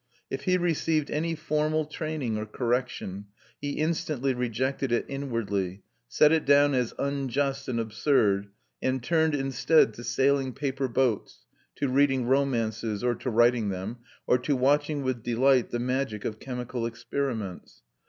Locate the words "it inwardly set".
4.91-6.31